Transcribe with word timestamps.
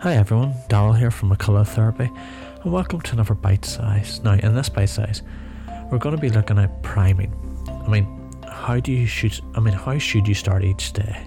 Hi 0.00 0.14
everyone, 0.14 0.52
Darryl 0.68 0.96
here 0.96 1.10
from 1.10 1.30
McCullagh 1.30 1.68
Therapy, 1.68 2.10
and 2.62 2.70
welcome 2.70 3.00
to 3.00 3.12
another 3.14 3.32
bite 3.32 3.64
size. 3.64 4.20
Now, 4.22 4.34
in 4.34 4.54
this 4.54 4.68
bite 4.68 4.90
size, 4.90 5.22
we're 5.90 5.96
going 5.96 6.14
to 6.14 6.20
be 6.20 6.28
looking 6.28 6.58
at 6.58 6.82
priming. 6.82 7.32
I 7.66 7.88
mean, 7.88 8.30
how 8.46 8.78
do 8.78 8.92
you 8.92 9.06
should? 9.06 9.40
I 9.54 9.60
mean, 9.60 9.72
how 9.72 9.96
should 9.96 10.28
you 10.28 10.34
start 10.34 10.64
each 10.64 10.92
day? 10.92 11.26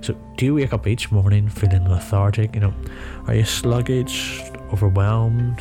So, 0.00 0.14
do 0.38 0.46
you 0.46 0.54
wake 0.54 0.72
up 0.72 0.86
each 0.86 1.12
morning 1.12 1.50
feeling 1.50 1.86
lethargic? 1.86 2.54
You 2.54 2.62
know, 2.62 2.74
are 3.26 3.34
you 3.34 3.44
sluggish, 3.44 4.40
overwhelmed? 4.72 5.60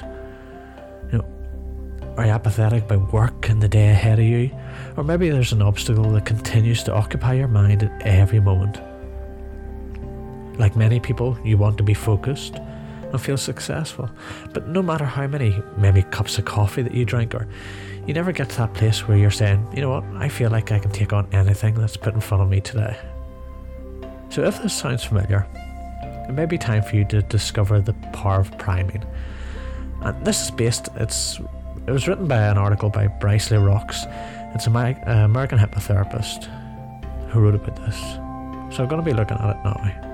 You 1.11 1.17
know, 1.17 2.13
are 2.15 2.25
you 2.25 2.31
apathetic 2.31 2.87
by 2.87 2.95
work 2.95 3.49
and 3.49 3.61
the 3.61 3.67
day 3.67 3.89
ahead 3.89 4.19
of 4.19 4.25
you? 4.25 4.51
Or 4.95 5.03
maybe 5.03 5.29
there's 5.29 5.51
an 5.51 5.61
obstacle 5.61 6.09
that 6.11 6.25
continues 6.25 6.81
to 6.83 6.93
occupy 6.93 7.33
your 7.33 7.49
mind 7.49 7.83
at 7.83 8.07
every 8.07 8.39
moment. 8.39 8.79
Like 10.61 10.75
many 10.75 10.99
people, 10.99 11.39
you 11.43 11.57
want 11.57 11.79
to 11.79 11.83
be 11.83 11.95
focused 11.95 12.57
and 12.57 13.19
feel 13.19 13.35
successful. 13.35 14.11
But 14.53 14.67
no 14.67 14.83
matter 14.83 15.05
how 15.05 15.25
many, 15.25 15.59
maybe 15.75 16.03
cups 16.03 16.37
of 16.37 16.45
coffee 16.45 16.83
that 16.83 16.93
you 16.93 17.03
drink, 17.03 17.33
or 17.33 17.47
you 18.05 18.13
never 18.13 18.31
get 18.31 18.49
to 18.49 18.57
that 18.57 18.75
place 18.75 19.07
where 19.07 19.17
you're 19.17 19.31
saying, 19.31 19.67
you 19.73 19.81
know 19.81 19.89
what, 19.89 20.03
I 20.17 20.29
feel 20.29 20.51
like 20.51 20.71
I 20.71 20.77
can 20.77 20.91
take 20.91 21.13
on 21.13 21.27
anything 21.33 21.73
that's 21.73 21.97
put 21.97 22.13
in 22.13 22.21
front 22.21 22.43
of 22.43 22.49
me 22.49 22.61
today. 22.61 22.95
So 24.29 24.43
if 24.43 24.61
this 24.61 24.77
sounds 24.77 25.03
familiar, 25.03 25.47
it 26.29 26.33
may 26.33 26.45
be 26.45 26.59
time 26.59 26.83
for 26.83 26.95
you 26.95 27.05
to 27.05 27.23
discover 27.23 27.81
the 27.81 27.93
power 28.13 28.39
of 28.39 28.55
priming. 28.59 29.03
And 30.03 30.23
this 30.23 30.43
is 30.43 30.51
based, 30.51 30.89
it's 30.95 31.39
it 31.87 31.91
was 31.91 32.07
written 32.07 32.27
by 32.27 32.37
an 32.37 32.59
article 32.59 32.91
by 32.91 33.07
Bryce 33.07 33.49
Lee 33.49 33.57
Rocks. 33.57 34.05
It's 34.53 34.67
an 34.67 34.75
uh, 34.75 34.93
American 35.25 35.57
hypnotherapist 35.57 36.43
who 37.29 37.39
wrote 37.39 37.55
about 37.55 37.77
this. 37.77 37.97
So 38.75 38.83
I'm 38.83 38.89
going 38.89 39.01
to 39.03 39.05
be 39.05 39.13
looking 39.13 39.37
at 39.37 39.55
it 39.55 39.63
now. 39.63 40.10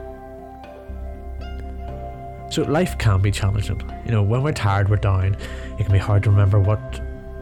So 2.58 2.64
life 2.64 2.98
can 2.98 3.22
be 3.22 3.30
challenging. 3.30 3.80
You 4.04 4.12
know, 4.12 4.24
when 4.24 4.42
we're 4.42 4.52
tired, 4.52 4.90
we're 4.90 4.96
down. 4.96 5.38
It 5.77 5.84
can 5.84 5.91
be 5.91 6.00
hard 6.00 6.24
to 6.24 6.32
remember 6.32 6.60
what, 6.60 6.80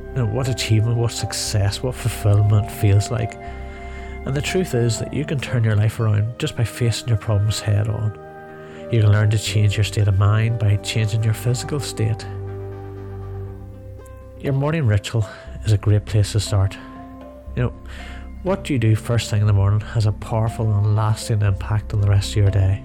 you 0.10 0.16
know, 0.16 0.26
what 0.26 0.50
achievement, 0.50 0.98
what 0.98 1.14
success, 1.14 1.82
what 1.82 1.96
fulfillment 1.96 2.70
feels 2.70 3.12
like. 3.12 3.36
And 4.26 4.36
the 4.36 4.42
truth 4.42 4.76
is 4.76 5.00
that 5.00 5.14
you 5.14 5.24
can 5.24 5.40
turn 5.40 5.64
your 5.64 5.78
life 5.78 6.02
around 6.02 6.38
just 6.38 6.58
by 6.58 6.66
facing 6.66 7.08
your 7.08 7.16
problems 7.16 7.62
head 7.62 7.88
on. 7.88 8.12
You 8.92 9.00
can 9.00 9.10
learn 9.10 9.30
to 9.30 9.38
change 9.38 9.78
your 9.78 9.86
state 9.86 10.10
of 10.10 10.20
mind 10.20 10.60
by 10.60 10.76
changing 10.84 11.24
your 11.24 11.34
physical 11.34 11.80
state. 11.80 12.28
Your 14.42 14.52
morning 14.52 14.86
ritual 14.86 15.26
is 15.64 15.72
a 15.72 15.78
great 15.78 16.04
place 16.04 16.34
to 16.34 16.42
start. 16.42 16.78
You 17.56 17.64
know, 17.64 17.74
what 18.44 18.70
you 18.70 18.78
do 18.78 18.98
first 18.98 19.30
thing 19.30 19.40
in 19.40 19.48
the 19.48 19.54
morning 19.54 19.80
has 19.80 20.08
a 20.08 20.12
powerful 20.12 20.70
and 20.74 20.94
lasting 20.94 21.42
impact 21.42 21.94
on 21.94 22.02
the 22.02 22.10
rest 22.10 22.32
of 22.32 22.36
your 22.36 22.52
day. 22.52 22.84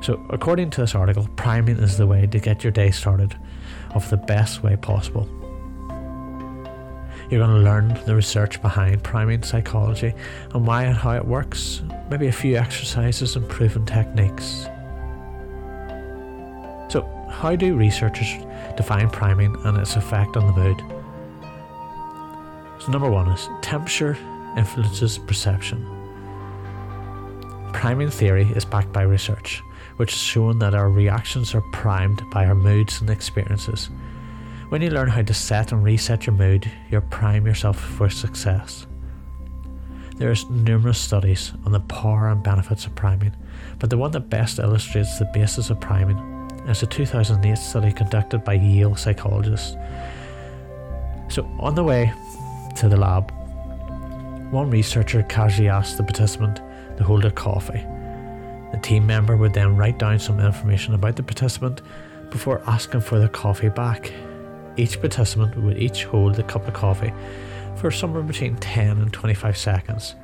So, 0.00 0.24
according 0.30 0.70
to 0.70 0.80
this 0.82 0.94
article, 0.94 1.28
priming 1.36 1.78
is 1.78 1.96
the 1.96 2.06
way 2.06 2.26
to 2.26 2.38
get 2.38 2.62
your 2.62 2.70
day 2.70 2.90
started 2.90 3.36
of 3.94 4.08
the 4.10 4.16
best 4.16 4.62
way 4.62 4.76
possible. 4.76 5.28
You're 7.30 7.40
going 7.44 7.50
to 7.50 7.70
learn 7.70 8.00
the 8.06 8.14
research 8.14 8.62
behind 8.62 9.02
priming 9.02 9.42
psychology 9.42 10.14
and 10.54 10.66
why 10.66 10.84
and 10.84 10.96
how 10.96 11.10
it 11.10 11.24
works, 11.26 11.82
maybe 12.10 12.28
a 12.28 12.32
few 12.32 12.56
exercises 12.56 13.36
and 13.36 13.46
proven 13.48 13.84
techniques. 13.84 14.66
So, 16.88 17.06
how 17.28 17.54
do 17.56 17.76
researchers 17.76 18.32
define 18.76 19.10
priming 19.10 19.54
and 19.64 19.76
its 19.76 19.96
effect 19.96 20.36
on 20.36 20.46
the 20.46 20.52
mood? 20.52 20.78
So, 22.80 22.92
number 22.92 23.10
one 23.10 23.28
is 23.30 23.48
temperature 23.60 24.16
influences 24.56 25.18
perception. 25.18 25.84
Priming 27.74 28.10
theory 28.10 28.44
is 28.54 28.64
backed 28.64 28.92
by 28.92 29.02
research 29.02 29.62
which 29.98 30.12
has 30.12 30.22
shown 30.22 30.60
that 30.60 30.74
our 30.74 30.88
reactions 30.88 31.54
are 31.54 31.72
primed 31.72 32.22
by 32.30 32.46
our 32.46 32.54
moods 32.54 33.00
and 33.00 33.10
experiences. 33.10 33.90
When 34.68 34.80
you 34.80 34.90
learn 34.90 35.08
how 35.08 35.22
to 35.22 35.34
set 35.34 35.72
and 35.72 35.82
reset 35.82 36.26
your 36.26 36.36
mood, 36.36 36.70
you 36.88 37.00
prime 37.00 37.46
yourself 37.46 37.78
for 37.80 38.08
success. 38.08 38.86
There 40.16 40.30
are 40.30 40.36
numerous 40.50 40.98
studies 40.98 41.52
on 41.64 41.72
the 41.72 41.80
power 41.80 42.28
and 42.28 42.42
benefits 42.42 42.86
of 42.86 42.94
priming, 42.94 43.34
but 43.80 43.90
the 43.90 43.98
one 43.98 44.12
that 44.12 44.30
best 44.30 44.60
illustrates 44.60 45.18
the 45.18 45.24
basis 45.26 45.68
of 45.68 45.80
priming 45.80 46.16
is 46.68 46.82
a 46.82 46.86
2008 46.86 47.58
study 47.58 47.92
conducted 47.92 48.44
by 48.44 48.54
Yale 48.54 48.94
psychologists. 48.94 49.76
So, 51.28 51.44
on 51.58 51.74
the 51.74 51.84
way 51.84 52.12
to 52.76 52.88
the 52.88 52.96
lab, 52.96 53.32
one 54.52 54.70
researcher 54.70 55.24
casually 55.24 55.68
asked 55.68 55.96
the 55.96 56.04
participant 56.04 56.60
to 56.98 57.04
hold 57.04 57.24
a 57.24 57.32
coffee 57.32 57.84
the 58.72 58.78
team 58.78 59.06
member 59.06 59.36
would 59.36 59.54
then 59.54 59.76
write 59.76 59.98
down 59.98 60.18
some 60.18 60.40
information 60.40 60.94
about 60.94 61.16
the 61.16 61.22
participant 61.22 61.82
before 62.30 62.62
asking 62.66 63.00
for 63.00 63.18
their 63.18 63.28
coffee 63.28 63.68
back. 63.68 64.12
Each 64.76 65.00
participant 65.00 65.56
would 65.56 65.78
each 65.78 66.04
hold 66.04 66.34
the 66.34 66.42
cup 66.42 66.68
of 66.68 66.74
coffee 66.74 67.12
for 67.76 67.90
somewhere 67.90 68.22
between 68.22 68.56
10 68.56 68.98
and 68.98 69.12
25 69.12 69.56
seconds. 69.56 70.14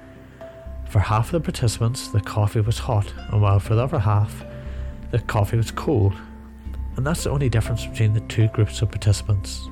For 0.89 1.01
half 1.01 1.33
of 1.33 1.43
the 1.43 1.53
participants, 1.53 2.09
the 2.09 2.21
coffee 2.21 2.61
was 2.61 2.79
hot, 2.79 3.13
and 3.31 3.41
while 3.41 3.59
for 3.59 3.75
the 3.75 3.83
other 3.83 3.99
half, 3.99 4.45
the 5.11 5.19
coffee 5.21 5.57
was 5.57 5.71
cold. 5.71 6.15
And 6.97 7.07
that's 7.07 7.25
the 7.25 7.31
only 7.31 7.49
difference 7.49 7.87
between 7.87 8.13
the 8.13 8.21
two 8.21 8.49
groups 8.49 8.83
of 8.83 8.91
participants. 8.91 9.69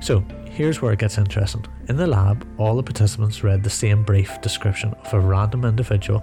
So, 0.00 0.20
here's 0.50 0.80
where 0.80 0.92
it 0.92 1.00
gets 1.00 1.18
interesting. 1.18 1.66
In 1.88 1.96
the 1.96 2.06
lab, 2.06 2.46
all 2.58 2.76
the 2.76 2.82
participants 2.82 3.42
read 3.42 3.64
the 3.64 3.70
same 3.70 4.04
brief 4.04 4.40
description 4.40 4.94
of 5.04 5.14
a 5.14 5.20
random 5.20 5.64
individual 5.64 6.22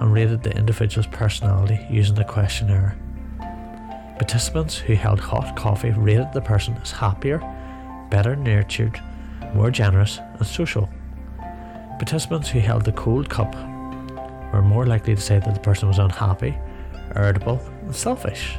and 0.00 0.12
rated 0.12 0.42
the 0.42 0.56
individual's 0.56 1.06
personality 1.06 1.78
using 1.90 2.14
the 2.14 2.24
questionnaire. 2.24 2.96
Participants 4.16 4.76
who 4.76 4.94
held 4.94 5.20
hot 5.20 5.56
coffee 5.56 5.90
rated 5.90 6.32
the 6.32 6.40
person 6.40 6.76
as 6.82 6.90
happier, 6.90 7.38
better 8.10 8.34
nurtured, 8.36 9.00
more 9.54 9.70
generous, 9.70 10.18
and 10.38 10.46
social. 10.46 10.88
Participants 11.98 12.48
who 12.48 12.60
held 12.60 12.84
the 12.84 12.92
cold 12.92 13.28
cup 13.28 13.54
were 14.52 14.62
more 14.62 14.86
likely 14.86 15.14
to 15.14 15.20
say 15.20 15.38
that 15.38 15.54
the 15.54 15.60
person 15.60 15.88
was 15.88 15.98
unhappy, 15.98 16.56
irritable, 17.14 17.60
and 17.82 17.94
selfish. 17.94 18.56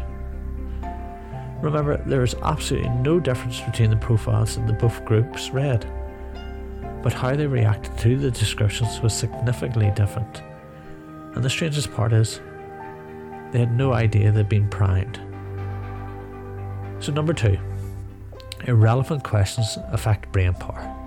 Remember, 1.61 1.97
there 2.07 2.23
is 2.23 2.35
absolutely 2.43 2.89
no 2.89 3.19
difference 3.19 3.61
between 3.61 3.91
the 3.91 3.95
profiles 3.97 4.55
that 4.55 4.65
the 4.65 4.73
both 4.73 5.05
groups 5.05 5.51
read, 5.51 5.85
but 7.03 7.13
how 7.13 7.35
they 7.35 7.45
reacted 7.45 7.95
to 7.99 8.17
the 8.17 8.31
descriptions 8.31 8.99
was 9.01 9.13
significantly 9.13 9.91
different. 9.95 10.41
And 11.33 11.43
the 11.43 11.49
strangest 11.49 11.93
part 11.93 12.13
is, 12.13 12.39
they 13.51 13.59
had 13.59 13.75
no 13.75 13.93
idea 13.93 14.31
they'd 14.31 14.47
been 14.47 14.69
primed. 14.69 15.19
So, 16.99 17.11
number 17.11 17.33
two, 17.33 17.57
irrelevant 18.67 19.23
questions 19.23 19.77
affect 19.91 20.31
brain 20.31 20.53
power. 20.53 20.97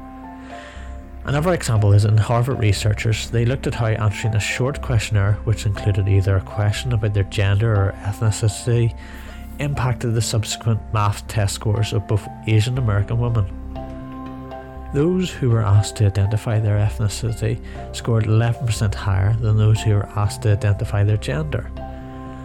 Another 1.25 1.55
example 1.55 1.95
is 1.95 2.05
in 2.05 2.19
Harvard 2.19 2.59
researchers, 2.59 3.31
they 3.31 3.47
looked 3.47 3.67
at 3.67 3.75
how 3.75 3.87
answering 3.87 4.35
a 4.35 4.41
short 4.41 4.83
questionnaire, 4.83 5.35
which 5.45 5.65
included 5.65 6.07
either 6.07 6.37
a 6.37 6.41
question 6.43 6.93
about 6.93 7.15
their 7.15 7.25
gender 7.25 7.73
or 7.73 7.95
ethnicity, 8.03 8.95
impacted 9.59 10.15
the 10.15 10.21
subsequent 10.21 10.81
math 10.93 11.27
test 11.27 11.55
scores 11.55 11.95
of 11.95 12.07
both 12.07 12.29
Asian 12.47 12.77
American 12.77 13.19
women. 13.19 13.64
Those 14.95 15.29
who 15.29 15.51
were 15.51 15.65
asked 15.65 15.97
to 15.97 16.07
identify 16.07 16.61
their 16.61 16.79
ethnicity 16.79 17.61
scored 17.93 18.27
11% 18.27 18.95
higher 18.95 19.35
than 19.35 19.57
those 19.57 19.81
who 19.81 19.91
were 19.95 20.09
asked 20.11 20.43
to 20.43 20.53
identify 20.53 21.03
their 21.03 21.17
gender, 21.17 21.69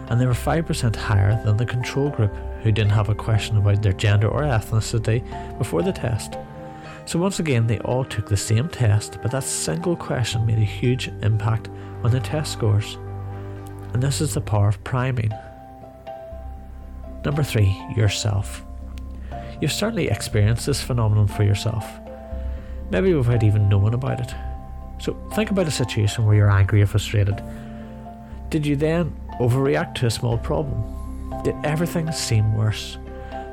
and 0.08 0.20
they 0.20 0.26
were 0.26 0.32
5% 0.32 0.96
higher 0.96 1.40
than 1.44 1.56
the 1.56 1.64
control 1.64 2.10
group 2.10 2.34
who 2.64 2.72
didn't 2.72 2.90
have 2.90 3.08
a 3.08 3.14
question 3.14 3.56
about 3.56 3.84
their 3.84 3.92
gender 3.92 4.26
or 4.26 4.42
ethnicity 4.42 5.22
before 5.58 5.82
the 5.82 5.92
test. 5.92 6.38
So, 7.06 7.20
once 7.20 7.38
again, 7.38 7.68
they 7.68 7.78
all 7.80 8.04
took 8.04 8.28
the 8.28 8.36
same 8.36 8.68
test, 8.68 9.18
but 9.22 9.30
that 9.30 9.44
single 9.44 9.94
question 9.94 10.44
made 10.44 10.58
a 10.58 10.62
huge 10.62 11.06
impact 11.22 11.68
on 12.02 12.10
the 12.10 12.18
test 12.18 12.50
scores. 12.50 12.96
And 13.92 14.02
this 14.02 14.20
is 14.20 14.34
the 14.34 14.40
power 14.40 14.66
of 14.66 14.82
priming. 14.82 15.30
Number 17.24 17.44
three, 17.44 17.80
yourself. 17.96 18.64
You've 19.60 19.70
certainly 19.70 20.08
experienced 20.08 20.66
this 20.66 20.82
phenomenon 20.82 21.28
for 21.28 21.44
yourself 21.44 21.86
maybe 22.90 23.14
without 23.14 23.42
even 23.42 23.68
knowing 23.68 23.94
about 23.94 24.20
it. 24.20 24.34
So 24.98 25.14
think 25.32 25.50
about 25.50 25.66
a 25.66 25.70
situation 25.70 26.26
where 26.26 26.36
you're 26.36 26.50
angry 26.50 26.82
or 26.82 26.86
frustrated. 26.86 27.42
Did 28.50 28.66
you 28.66 28.76
then 28.76 29.16
overreact 29.40 29.94
to 29.96 30.06
a 30.06 30.10
small 30.10 30.36
problem? 30.36 30.84
Did 31.44 31.54
everything 31.64 32.10
seem 32.12 32.54
worse 32.54 32.98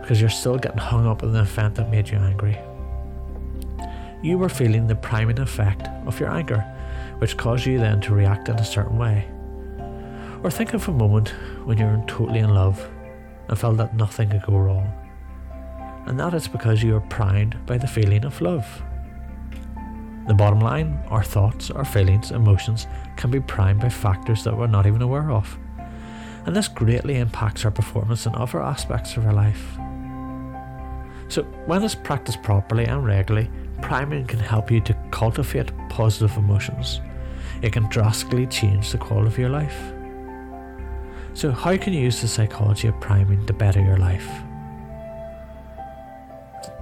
because 0.02 0.20
you're 0.20 0.30
still 0.30 0.58
getting 0.58 0.78
hung 0.78 1.08
up 1.08 1.24
on 1.24 1.32
the 1.32 1.42
event 1.42 1.76
that 1.76 1.90
made 1.90 2.10
you 2.10 2.18
angry? 2.18 2.58
You 4.22 4.38
were 4.38 4.50
feeling 4.50 4.88
the 4.88 4.96
priming 4.96 5.40
effect 5.40 5.88
of 6.06 6.20
your 6.20 6.30
anger, 6.30 6.60
which 7.20 7.38
caused 7.38 7.66
you 7.66 7.78
then 7.78 8.02
to 8.02 8.14
react 8.14 8.50
in 8.50 8.56
a 8.56 8.66
certain 8.66 8.98
way. 8.98 9.28
Or 10.44 10.52
think 10.52 10.74
of 10.74 10.88
a 10.88 10.92
moment 10.92 11.30
when 11.66 11.78
you 11.78 11.86
were 11.86 12.04
totally 12.08 12.40
in 12.40 12.54
love 12.54 12.90
and 13.48 13.58
felt 13.58 13.78
that 13.78 13.96
nothing 13.96 14.30
could 14.30 14.44
go 14.44 14.58
wrong. 14.58 14.92
And 16.08 16.20
that 16.20 16.34
is 16.34 16.48
because 16.48 16.84
you 16.84 16.94
were 16.94 17.02
primed 17.02 17.66
by 17.66 17.78
the 17.78 17.88
feeling 17.88 18.26
of 18.26 18.42
love. 18.42 18.84
The 20.28 20.34
bottom 20.34 20.60
line 20.60 21.00
our 21.10 21.24
thoughts, 21.24 21.72
our 21.72 21.86
feelings, 21.86 22.32
emotions 22.32 22.86
can 23.16 23.32
be 23.32 23.40
primed 23.40 23.80
by 23.80 23.90
factors 23.90 24.44
that 24.44 24.58
we're 24.58 24.68
not 24.68 24.86
even 24.86 25.02
aware 25.02 25.32
of. 25.32 25.58
and 26.46 26.56
this 26.56 26.70
greatly 26.70 27.18
impacts 27.18 27.66
our 27.66 27.72
performance 27.72 28.26
in 28.26 28.34
other 28.34 28.62
aspects 28.62 29.18
of 29.18 29.26
our 29.26 29.34
life. 29.34 29.78
So, 31.28 31.44
when 31.66 31.84
it's 31.84 31.94
practiced 31.94 32.42
properly 32.42 32.86
and 32.86 33.06
regularly, 33.06 33.50
priming 33.82 34.26
can 34.26 34.40
help 34.40 34.72
you 34.72 34.80
to 34.82 34.94
cultivate 35.12 35.72
positive 35.90 36.38
emotions. 36.38 37.02
It 37.62 37.74
can 37.74 37.90
drastically 37.90 38.48
change 38.48 38.92
the 38.92 38.98
quality 38.98 39.28
of 39.28 39.38
your 39.38 39.50
life. 39.50 39.78
So, 41.34 41.52
how 41.52 41.76
can 41.76 41.92
you 41.92 42.00
use 42.00 42.22
the 42.22 42.30
psychology 42.30 42.88
of 42.88 43.00
priming 43.02 43.46
to 43.46 43.54
better 43.54 43.82
your 43.82 43.98
life? 43.98 44.28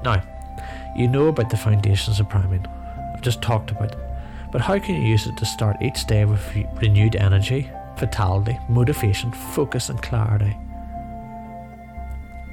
Now, 0.03 0.21
you 0.95 1.07
know 1.07 1.27
about 1.27 1.49
the 1.49 1.57
foundations 1.57 2.19
of 2.19 2.29
priming. 2.29 2.65
Just 3.25 3.41
talked 3.41 3.71
about. 3.71 3.95
But 4.51 4.61
how 4.61 4.77
can 4.77 5.01
you 5.01 5.01
use 5.01 5.25
it 5.25 5.35
to 5.37 5.47
start 5.47 5.81
each 5.81 6.05
day 6.05 6.25
with 6.25 6.39
renewed 6.75 7.15
energy, 7.15 7.67
vitality, 7.97 8.55
motivation, 8.69 9.31
focus, 9.31 9.89
and 9.89 9.99
clarity? 9.99 10.55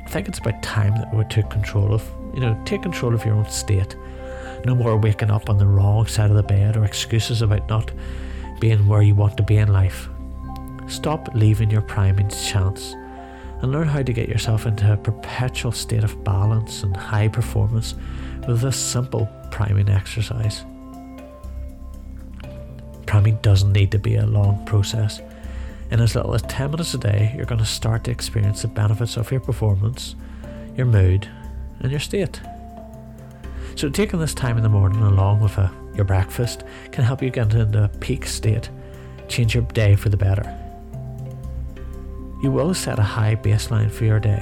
I 0.02 0.08
think 0.08 0.28
it's 0.28 0.38
about 0.38 0.62
time 0.62 0.94
that 0.94 1.14
we 1.14 1.24
took 1.24 1.50
control 1.50 1.92
of, 1.92 2.10
you 2.32 2.40
know, 2.40 2.58
take 2.64 2.80
control 2.80 3.12
of 3.12 3.22
your 3.22 3.34
own 3.34 3.50
state. 3.50 3.94
No 4.64 4.74
more 4.74 4.96
waking 4.96 5.30
up 5.30 5.50
on 5.50 5.58
the 5.58 5.66
wrong 5.66 6.06
side 6.06 6.30
of 6.30 6.36
the 6.36 6.42
bed 6.42 6.74
or 6.78 6.86
excuses 6.86 7.42
about 7.42 7.68
not 7.68 7.92
being 8.58 8.86
where 8.86 9.02
you 9.02 9.14
want 9.14 9.36
to 9.36 9.42
be 9.42 9.58
in 9.58 9.70
life. 9.70 10.08
Stop 10.86 11.28
leaving 11.34 11.70
your 11.70 11.82
priming 11.82 12.30
chance 12.30 12.94
and 13.60 13.72
learn 13.72 13.88
how 13.88 14.02
to 14.02 14.12
get 14.14 14.30
yourself 14.30 14.64
into 14.64 14.90
a 14.90 14.96
perpetual 14.96 15.72
state 15.72 16.02
of 16.02 16.24
balance 16.24 16.82
and 16.82 16.96
high 16.96 17.28
performance 17.28 17.94
with 18.48 18.62
this 18.62 18.78
simple 18.78 19.28
priming 19.52 19.88
exercise. 19.88 20.64
Priming 23.06 23.36
doesn't 23.42 23.72
need 23.72 23.92
to 23.92 23.98
be 23.98 24.16
a 24.16 24.26
long 24.26 24.64
process. 24.64 25.20
In 25.90 26.00
as 26.00 26.16
little 26.16 26.34
as 26.34 26.42
10 26.42 26.70
minutes 26.70 26.94
a 26.94 26.98
day, 26.98 27.32
you're 27.36 27.44
going 27.44 27.60
to 27.60 27.66
start 27.66 28.02
to 28.04 28.10
experience 28.10 28.62
the 28.62 28.68
benefits 28.68 29.18
of 29.18 29.30
your 29.30 29.40
performance, 29.40 30.16
your 30.74 30.86
mood, 30.86 31.28
and 31.80 31.90
your 31.90 32.00
state. 32.00 32.40
So, 33.76 33.90
taking 33.90 34.18
this 34.18 34.34
time 34.34 34.56
in 34.56 34.62
the 34.62 34.68
morning 34.68 35.02
along 35.02 35.40
with 35.40 35.58
a, 35.58 35.70
your 35.94 36.06
breakfast 36.06 36.64
can 36.90 37.04
help 37.04 37.22
you 37.22 37.30
get 37.30 37.54
into 37.54 37.84
a 37.84 37.88
peak 37.88 38.26
state, 38.26 38.70
change 39.28 39.54
your 39.54 39.64
day 39.64 39.94
for 39.96 40.08
the 40.08 40.16
better. 40.16 40.44
You 42.42 42.50
will 42.50 42.72
set 42.74 42.98
a 42.98 43.02
high 43.02 43.36
baseline 43.36 43.90
for 43.90 44.04
your 44.04 44.18
day 44.18 44.40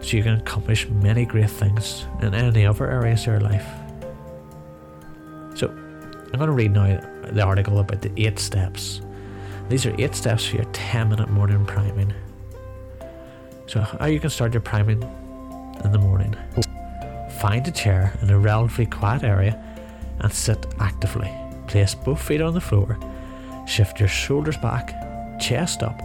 so 0.00 0.16
you 0.16 0.22
can 0.22 0.34
accomplish 0.34 0.88
many 0.88 1.24
great 1.24 1.50
things 1.50 2.06
in 2.20 2.34
any 2.34 2.66
other 2.66 2.90
areas 2.90 3.20
of 3.22 3.26
your 3.26 3.40
life. 3.40 3.79
I'm 6.32 6.38
going 6.38 6.46
to 6.46 6.52
read 6.52 6.72
now 6.72 7.00
the 7.32 7.42
article 7.42 7.80
about 7.80 8.02
the 8.02 8.12
eight 8.16 8.38
steps. 8.38 9.00
These 9.68 9.86
are 9.86 9.94
eight 10.00 10.14
steps 10.14 10.46
for 10.46 10.56
your 10.56 10.64
10 10.66 11.08
minute 11.08 11.28
morning 11.28 11.64
priming. 11.66 12.14
So, 13.66 13.80
how 13.80 14.06
you 14.06 14.20
can 14.20 14.30
start 14.30 14.52
your 14.52 14.60
priming 14.60 15.02
in 15.84 15.92
the 15.92 15.98
morning. 15.98 16.36
Find 17.40 17.66
a 17.66 17.70
chair 17.70 18.16
in 18.22 18.30
a 18.30 18.38
relatively 18.38 18.86
quiet 18.86 19.24
area 19.24 19.60
and 20.20 20.32
sit 20.32 20.66
actively. 20.78 21.32
Place 21.66 21.94
both 21.94 22.22
feet 22.22 22.40
on 22.40 22.54
the 22.54 22.60
floor, 22.60 22.98
shift 23.66 23.98
your 23.98 24.08
shoulders 24.08 24.56
back, 24.56 25.40
chest 25.40 25.82
up, 25.82 26.00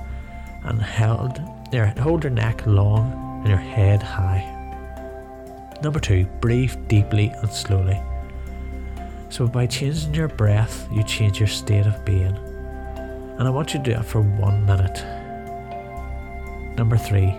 and 0.63 0.81
held 0.81 1.39
there, 1.71 1.88
hold 2.00 2.24
your 2.24 2.31
neck 2.31 2.66
long 2.66 3.12
and 3.42 3.50
your 3.50 3.57
head 3.57 4.01
high. 4.01 4.51
Number 5.83 6.00
two, 6.00 6.25
breathe 6.39 6.75
deeply 6.88 7.28
and 7.42 7.51
slowly. 7.51 8.00
So 9.35 9.45
by 9.45 9.67
changing 9.67 10.13
your 10.13 10.29
breath, 10.29 10.87
you 10.93 11.03
change 11.03 11.41
your 11.41 11.49
state 11.49 11.85
of 11.85 12.05
being. 12.05 12.37
And 13.37 13.41
I 13.41 13.49
want 13.49 13.73
you 13.73 13.79
to 13.79 13.83
do 13.83 13.91
that 13.91 14.05
for 14.05 14.21
one 14.21 14.65
minute. 14.65 15.03
Number 16.77 16.95
three, 16.95 17.35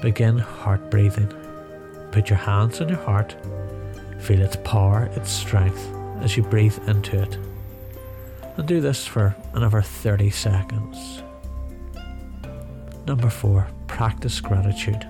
begin 0.00 0.38
heart 0.38 0.90
breathing. 0.90 1.32
Put 2.10 2.28
your 2.28 2.38
hands 2.40 2.80
on 2.80 2.88
your 2.88 2.98
heart, 2.98 3.36
feel 4.18 4.42
its 4.42 4.56
power, 4.64 5.08
its 5.14 5.30
strength 5.30 5.88
as 6.20 6.36
you 6.36 6.42
breathe 6.42 6.76
into 6.88 7.22
it. 7.22 7.38
And 8.56 8.66
do 8.66 8.80
this 8.80 9.06
for 9.06 9.36
another 9.54 9.82
30 9.82 10.30
seconds. 10.30 11.22
Number 13.06 13.30
four, 13.30 13.68
practice 13.86 14.40
gratitude. 14.40 15.06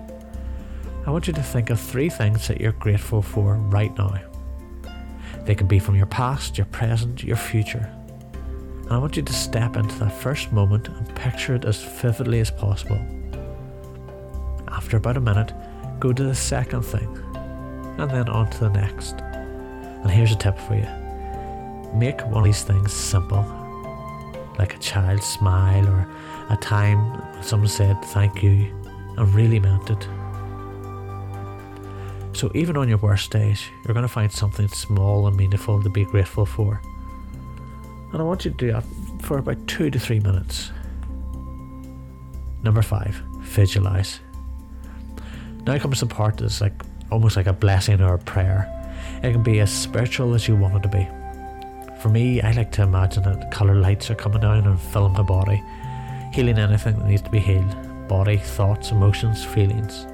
I 1.06 1.10
want 1.10 1.28
you 1.28 1.32
to 1.32 1.42
think 1.42 1.70
of 1.70 1.80
three 1.80 2.10
things 2.10 2.46
that 2.48 2.60
you're 2.60 2.72
grateful 2.72 3.22
for 3.22 3.54
right 3.54 3.96
now. 3.96 4.31
They 5.44 5.54
can 5.54 5.66
be 5.66 5.78
from 5.78 5.96
your 5.96 6.06
past, 6.06 6.56
your 6.56 6.66
present, 6.66 7.24
your 7.24 7.36
future. 7.36 7.90
And 8.82 8.92
I 8.92 8.98
want 8.98 9.16
you 9.16 9.22
to 9.22 9.32
step 9.32 9.76
into 9.76 9.98
that 10.00 10.12
first 10.12 10.52
moment 10.52 10.88
and 10.88 11.14
picture 11.16 11.54
it 11.54 11.64
as 11.64 11.82
vividly 11.82 12.40
as 12.40 12.50
possible. 12.50 13.00
After 14.68 14.96
about 14.96 15.16
a 15.16 15.20
minute, 15.20 15.52
go 15.98 16.12
to 16.12 16.22
the 16.22 16.34
second 16.34 16.82
thing, 16.82 17.08
and 17.98 18.10
then 18.10 18.28
on 18.28 18.50
to 18.50 18.60
the 18.60 18.70
next. 18.70 19.14
And 19.20 20.10
here's 20.10 20.32
a 20.32 20.36
tip 20.36 20.58
for 20.58 20.74
you 20.74 20.86
make 21.94 22.20
one 22.22 22.38
of 22.38 22.44
these 22.44 22.64
things 22.64 22.92
simple, 22.92 23.44
like 24.58 24.74
a 24.74 24.78
child's 24.78 25.26
smile 25.26 25.86
or 25.86 26.08
a 26.48 26.56
time 26.56 27.22
someone 27.42 27.68
said 27.68 28.02
thank 28.06 28.42
you 28.42 28.72
and 29.16 29.34
really 29.34 29.60
meant 29.60 29.90
it. 29.90 30.08
So, 32.42 32.50
even 32.56 32.76
on 32.76 32.88
your 32.88 32.98
worst 32.98 33.30
days, 33.30 33.62
you're 33.84 33.94
going 33.94 34.02
to 34.02 34.12
find 34.12 34.32
something 34.32 34.66
small 34.66 35.28
and 35.28 35.36
meaningful 35.36 35.80
to 35.80 35.88
be 35.88 36.04
grateful 36.04 36.44
for. 36.44 36.82
And 38.10 38.20
I 38.20 38.24
want 38.24 38.44
you 38.44 38.50
to 38.50 38.56
do 38.56 38.72
that 38.72 38.82
for 39.20 39.38
about 39.38 39.64
two 39.68 39.90
to 39.90 40.00
three 40.00 40.18
minutes. 40.18 40.72
Number 42.64 42.82
five, 42.82 43.14
visualize. 43.42 44.18
Now 45.68 45.78
comes 45.78 46.00
the 46.00 46.06
part 46.06 46.38
that's 46.38 46.60
like 46.60 46.74
almost 47.12 47.36
like 47.36 47.46
a 47.46 47.52
blessing 47.52 48.00
or 48.00 48.14
a 48.14 48.18
prayer. 48.18 48.68
It 49.22 49.30
can 49.30 49.44
be 49.44 49.60
as 49.60 49.72
spiritual 49.72 50.34
as 50.34 50.48
you 50.48 50.56
want 50.56 50.74
it 50.74 50.82
to 50.82 50.88
be. 50.88 51.06
For 52.00 52.08
me, 52.08 52.42
I 52.42 52.50
like 52.50 52.72
to 52.72 52.82
imagine 52.82 53.22
that 53.22 53.52
colour 53.52 53.76
lights 53.76 54.10
are 54.10 54.16
coming 54.16 54.40
down 54.40 54.66
and 54.66 54.80
filling 54.80 55.12
my 55.12 55.22
body 55.22 55.62
healing 56.32 56.58
anything 56.58 56.98
that 56.98 57.06
needs 57.06 57.22
to 57.22 57.30
be 57.30 57.38
healed 57.38 57.76
body, 58.08 58.36
thoughts, 58.36 58.90
emotions, 58.90 59.44
feelings. 59.44 60.06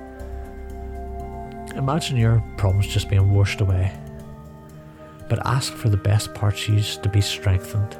Imagine 1.78 2.16
your 2.16 2.42
problems 2.56 2.88
just 2.88 3.08
being 3.08 3.32
washed 3.32 3.60
away, 3.60 3.96
but 5.28 5.46
ask 5.46 5.72
for 5.72 5.88
the 5.88 5.96
best 5.96 6.34
parts 6.34 6.68
used 6.68 7.04
to 7.04 7.08
be 7.08 7.20
strengthened. 7.20 7.96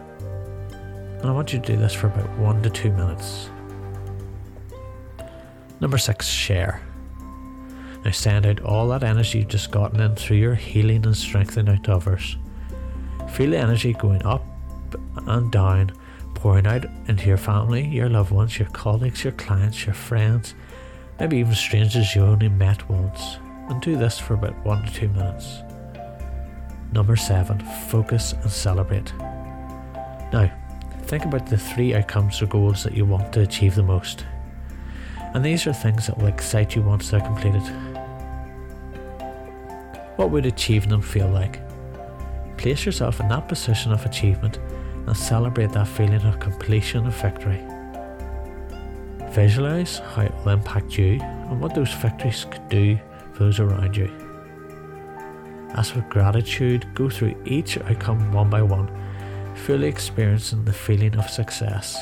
And 0.73 1.27
I 1.27 1.31
want 1.31 1.53
you 1.53 1.61
to 1.61 1.67
do 1.67 1.77
this 1.79 1.95
for 1.95 2.09
about 2.09 2.29
one 2.39 2.61
to 2.65 2.71
two 2.71 2.91
minutes. 2.91 3.51
Number 5.81 5.97
six, 5.97 6.27
share. 6.27 6.83
Now 8.05 8.11
send 8.11 8.47
out 8.47 8.61
all 8.63 8.89
that 8.89 9.05
energy 9.05 9.39
you've 9.39 9.49
just 9.49 9.71
gotten 9.71 10.01
in 10.01 10.17
through 10.17 10.39
your 10.39 10.57
healing 10.57 11.07
and 11.07 11.17
strengthening 11.17 11.73
out 11.73 11.85
to 11.85 11.95
others. 11.95 12.37
Feel 13.31 13.51
the 13.51 13.59
energy 13.59 13.93
going 13.93 14.25
up 14.25 14.45
and 15.27 15.53
down 15.53 15.93
pouring 16.35 16.67
out 16.67 16.85
into 17.07 17.29
your 17.29 17.37
family, 17.37 17.87
your 17.87 18.09
loved 18.09 18.33
ones, 18.33 18.59
your 18.59 18.69
colleagues, 18.71 19.23
your 19.23 19.33
clients, 19.35 19.87
your 19.87 19.95
friends, 19.95 20.55
maybe 21.21 21.37
even 21.39 21.55
strangers 21.55 22.15
you 22.15 22.23
only 22.23 22.49
met 22.49 22.89
once, 22.89 23.39
and 23.69 23.81
do 23.81 23.97
this 23.97 24.19
for 24.19 24.35
about 24.35 24.57
one 24.65 24.85
to 24.85 24.93
two 24.93 25.09
minutes. 25.09 25.63
Number 26.93 27.17
seven, 27.17 27.61
focus 27.89 28.33
and 28.33 28.51
celebrate. 28.51 29.13
Now, 30.33 30.51
think 31.03 31.25
about 31.25 31.47
the 31.47 31.59
three 31.59 31.95
outcomes 31.95 32.41
or 32.41 32.47
goals 32.47 32.83
that 32.85 32.95
you 32.95 33.05
want 33.05 33.33
to 33.35 33.41
achieve 33.41 33.75
the 33.75 33.83
most. 33.83 34.25
And 35.35 35.45
these 35.45 35.67
are 35.67 35.73
things 35.73 36.07
that 36.07 36.17
will 36.17 36.27
excite 36.27 36.75
you 36.75 36.83
once 36.83 37.11
they're 37.11 37.21
completed. 37.21 37.63
What 40.17 40.31
would 40.31 40.47
achieving 40.47 40.89
them 40.89 41.03
feel 41.03 41.29
like? 41.29 41.61
Place 42.57 42.85
yourself 42.85 43.21
in 43.21 43.29
that 43.29 43.49
position 43.49 43.93
of 43.93 44.05
achievement 44.05 44.59
and 45.07 45.17
celebrate 45.17 45.71
that 45.73 45.87
feeling 45.87 46.23
of 46.23 46.41
completion 46.41 47.05
and 47.05 47.15
victory. 47.15 47.63
Visualize 49.31 49.99
how 49.99 50.23
it 50.23 50.35
will 50.35 50.53
impact 50.53 50.99
you 50.99 51.21
and 51.21 51.61
what 51.61 51.75
those 51.75 51.93
victories 51.93 52.47
could 52.51 52.69
do 52.69 52.99
those 53.39 53.61
around 53.61 53.97
you. 53.97 54.11
As 55.75 55.91
for 55.91 56.01
gratitude, 56.03 56.87
go 56.95 57.09
through 57.09 57.41
each 57.45 57.79
outcome 57.79 58.33
one 58.33 58.51
by 58.51 58.63
one, 58.63 58.89
fully 59.55 59.89
experiencing 59.89 60.65
the 60.65 60.73
feeling 60.73 61.17
of 61.17 61.29
success. 61.31 61.99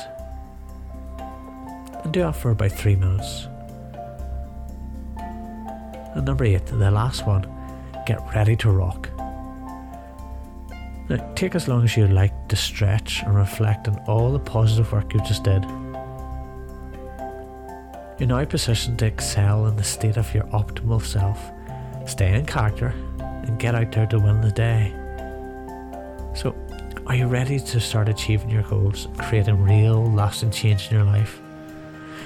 And 2.03 2.13
do 2.13 2.21
that 2.21 2.35
for 2.35 2.51
about 2.51 2.71
three 2.71 2.95
minutes. 2.95 3.47
And 6.15 6.25
number 6.25 6.45
eight, 6.45 6.65
the 6.65 6.91
last 6.91 7.27
one, 7.27 7.45
get 8.05 8.19
ready 8.33 8.55
to 8.57 8.71
rock. 8.71 9.09
Now, 11.09 11.33
take 11.35 11.55
as 11.55 11.67
long 11.67 11.83
as 11.83 11.95
you 11.95 12.07
like 12.07 12.47
to 12.49 12.55
stretch 12.55 13.23
and 13.23 13.35
reflect 13.35 13.87
on 13.87 13.97
all 14.07 14.31
the 14.31 14.39
positive 14.39 14.91
work 14.91 15.13
you've 15.13 15.23
just 15.23 15.43
did. 15.43 15.63
You're 18.19 18.29
now 18.29 18.43
positioned 18.45 18.97
to 18.99 19.05
excel 19.05 19.67
in 19.67 19.75
the 19.75 19.83
state 19.83 20.17
of 20.17 20.33
your 20.33 20.45
optimal 20.45 21.03
self. 21.03 21.51
Stay 22.09 22.33
in 22.33 22.47
character 22.47 22.91
and 23.19 23.59
get 23.59 23.75
out 23.75 23.91
there 23.91 24.07
to 24.07 24.17
win 24.17 24.41
the 24.41 24.51
day. 24.51 24.91
So, 26.33 26.55
are 27.05 27.13
you 27.13 27.27
ready 27.27 27.59
to 27.59 27.79
start 27.79 28.09
achieving 28.09 28.49
your 28.49 28.63
goals 28.63 29.07
creating 29.19 29.61
real, 29.61 30.03
lasting 30.11 30.49
change 30.49 30.87
in 30.87 30.95
your 30.95 31.05
life? 31.05 31.39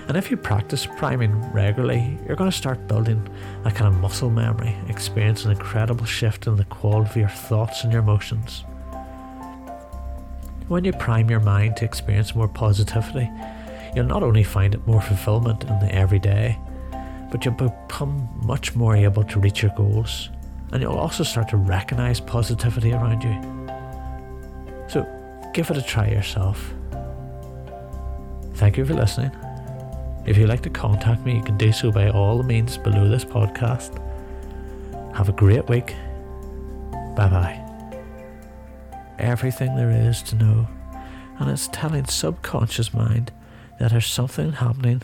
And 0.07 0.15
if 0.15 0.31
you 0.31 0.37
practice 0.37 0.85
priming 0.85 1.35
regularly, 1.51 2.17
you're 2.25 2.37
going 2.37 2.49
to 2.49 2.57
start 2.57 2.87
building 2.87 3.27
a 3.65 3.71
kind 3.71 3.93
of 3.93 3.99
muscle 3.99 4.29
memory, 4.29 4.73
experience 4.87 5.43
an 5.43 5.51
incredible 5.51 6.05
shift 6.05 6.47
in 6.47 6.55
the 6.55 6.65
quality 6.65 7.09
of 7.09 7.17
your 7.17 7.29
thoughts 7.29 7.83
and 7.83 7.91
your 7.91 8.01
emotions. 8.01 8.63
When 10.69 10.85
you 10.85 10.93
prime 10.93 11.29
your 11.29 11.41
mind 11.41 11.75
to 11.77 11.85
experience 11.85 12.33
more 12.33 12.47
positivity, 12.47 13.29
you'll 13.95 14.05
not 14.05 14.23
only 14.23 14.43
find 14.43 14.73
it 14.73 14.85
more 14.87 15.01
fulfillment 15.01 15.63
in 15.63 15.79
the 15.79 15.93
everyday, 15.93 16.57
but 17.31 17.45
you'll 17.45 17.53
become 17.53 18.29
much 18.43 18.75
more 18.75 18.95
able 18.95 19.23
to 19.23 19.39
reach 19.39 19.61
your 19.61 19.71
goals, 19.75 20.29
and 20.71 20.81
you'll 20.81 20.93
also 20.93 21.23
start 21.23 21.49
to 21.49 21.57
recognize 21.57 22.19
positivity 22.19 22.93
around 22.93 23.23
you. 23.23 23.67
So 24.87 25.07
give 25.53 25.69
it 25.69 25.77
a 25.77 25.81
try 25.81 26.07
yourself. 26.09 26.73
Thank 28.55 28.77
you 28.77 28.85
for 28.85 28.93
listening. 28.93 29.31
If 30.25 30.37
you'd 30.37 30.49
like 30.49 30.61
to 30.63 30.69
contact 30.69 31.25
me, 31.25 31.35
you 31.35 31.41
can 31.41 31.57
do 31.57 31.71
so 31.71 31.91
by 31.91 32.09
all 32.09 32.37
the 32.37 32.43
means 32.43 32.77
below 32.77 33.09
this 33.09 33.25
podcast. 33.25 33.97
Have 35.15 35.29
a 35.29 35.33
great 35.33 35.67
week. 35.67 35.95
Bye 37.15 37.29
bye. 37.29 37.57
Everything 39.19 39.75
there 39.75 39.89
is 39.89 40.21
to 40.23 40.35
know, 40.35 40.67
and 41.39 41.49
it's 41.49 41.69
telling 41.69 42.05
subconscious 42.05 42.93
mind 42.93 43.31
that 43.81 43.89
there's 43.89 44.05
something 44.05 44.51
happening 44.51 44.99